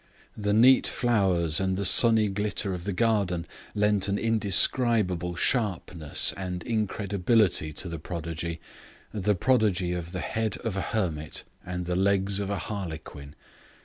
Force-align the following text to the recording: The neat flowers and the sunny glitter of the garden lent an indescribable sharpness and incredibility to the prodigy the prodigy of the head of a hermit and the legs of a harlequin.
The 0.35 0.51
neat 0.51 0.87
flowers 0.87 1.59
and 1.59 1.77
the 1.77 1.85
sunny 1.85 2.27
glitter 2.27 2.73
of 2.73 2.85
the 2.85 2.91
garden 2.91 3.45
lent 3.75 4.07
an 4.07 4.17
indescribable 4.17 5.35
sharpness 5.35 6.33
and 6.35 6.63
incredibility 6.63 7.71
to 7.73 7.87
the 7.87 7.99
prodigy 7.99 8.59
the 9.13 9.35
prodigy 9.35 9.91
of 9.93 10.11
the 10.11 10.19
head 10.21 10.57
of 10.63 10.75
a 10.75 10.81
hermit 10.81 11.43
and 11.63 11.85
the 11.85 11.95
legs 11.95 12.39
of 12.39 12.49
a 12.49 12.57
harlequin. 12.57 13.35